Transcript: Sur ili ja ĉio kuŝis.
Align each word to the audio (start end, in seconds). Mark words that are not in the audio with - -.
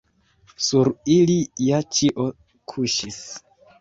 Sur 0.67 0.87
ili 1.17 1.37
ja 1.65 1.81
ĉio 1.99 2.25
kuŝis. 2.73 3.21